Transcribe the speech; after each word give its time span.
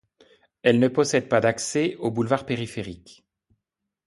Elle 0.63 0.79
ne 0.79 0.87
possède 0.87 1.29
pas 1.29 1.41
d'accès 1.41 1.95
au 1.97 2.09
boulevard 2.09 2.47
périphérique. 2.47 3.23